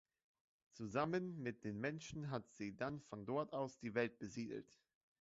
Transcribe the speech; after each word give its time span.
Zusammen 0.71 1.37
mit 1.43 1.63
den 1.63 1.79
Menschen 1.79 2.31
hat 2.31 2.49
sie 2.53 2.75
dann 2.75 3.01
von 3.01 3.27
dort 3.27 3.53
aus 3.53 3.77
die 3.77 3.93
Welt 3.93 4.17
besiedelt. 4.17 4.79